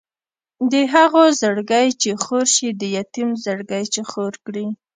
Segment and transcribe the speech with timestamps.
[0.71, 4.67] د هغو زړګی چې خور شي د یتیم زړګی چې خور کړي.